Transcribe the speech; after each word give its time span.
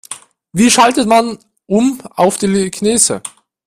Wie 0.51 0.71
schaltet 0.71 1.07
man 1.07 1.37
um 1.67 2.01
auf 2.15 2.39
Telekinese? 2.39 3.21